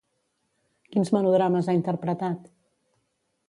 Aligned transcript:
Quins 0.95 1.11
melodrames 1.17 1.69
ha 1.73 1.77
interpretat? 1.81 2.51